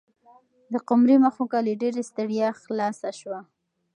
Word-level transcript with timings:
د 0.71 0.73
قمرۍ 0.87 1.17
مښوکه 1.23 1.59
له 1.65 1.73
ډېرې 1.81 2.03
ستړیا 2.09 2.47
خلاصه 2.61 3.09
شوه. 3.19 3.39